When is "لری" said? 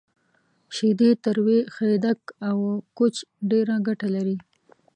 4.15-4.37